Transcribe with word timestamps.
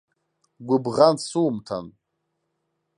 Гәыбӷан 0.67 1.15
сумҭан! 1.27 1.85